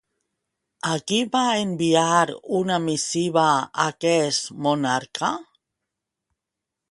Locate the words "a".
0.91-0.93